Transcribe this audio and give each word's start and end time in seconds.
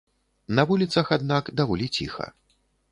На 0.59 0.65
вуліцах, 0.71 1.11
аднак, 1.19 1.53
даволі 1.61 1.87
ціха. 2.01 2.31